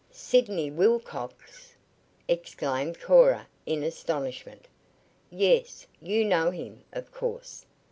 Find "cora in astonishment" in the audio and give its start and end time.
2.99-4.67